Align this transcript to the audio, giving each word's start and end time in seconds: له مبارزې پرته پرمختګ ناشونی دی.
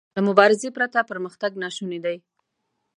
له 0.15 0.21
مبارزې 0.27 0.69
پرته 0.77 0.99
پرمختګ 1.09 1.51
ناشونی 1.63 1.99
دی. 2.05 2.17